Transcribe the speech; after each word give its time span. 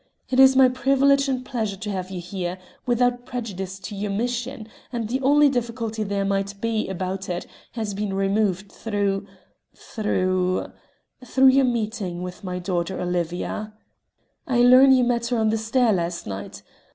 It 0.31 0.39
is 0.39 0.55
my 0.55 0.67
privilege 0.67 1.29
and 1.29 1.45
pleasure 1.45 1.77
to 1.77 1.91
have 1.91 2.09
you 2.09 2.19
here 2.19 2.57
without 2.87 3.27
prejudice 3.27 3.77
to 3.81 3.95
your 3.95 4.09
mission 4.09 4.67
and 4.91 5.07
the 5.07 5.21
only 5.21 5.47
difficulty 5.47 6.01
there 6.01 6.25
might 6.25 6.59
be 6.59 6.89
about 6.89 7.29
it 7.29 7.45
has 7.73 7.93
been 7.93 8.15
removed 8.15 8.71
through 8.71 9.27
through 9.75 10.71
through 11.23 11.47
your 11.49 11.65
meeting 11.65 12.23
with 12.23 12.43
my 12.43 12.57
daughter 12.57 12.99
Olivia. 12.99 13.73
I 14.47 14.61
learn 14.63 14.91
you 14.91 15.03
met 15.03 15.27
her 15.27 15.37
on 15.37 15.49
the 15.49 15.57
stair 15.59 15.93
last 15.93 16.25
night. 16.25 16.63